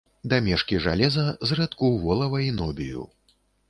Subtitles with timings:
[0.31, 3.11] Дамешкі жалеза, зрэдку волава і ніобію.